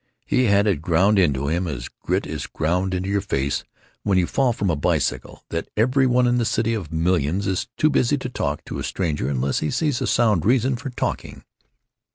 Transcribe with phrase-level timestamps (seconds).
[0.25, 3.63] He had it ground into him, as grit is ground into your face
[4.01, 7.67] when you fall from a bicycle, that every one in a city of millions is
[7.77, 11.43] too busy to talk to a stranger unless he sees a sound reason for talking.